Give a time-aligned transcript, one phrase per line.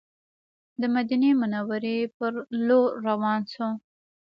[0.81, 2.33] د مدینې منورې پر
[2.67, 3.69] لور روان شوو.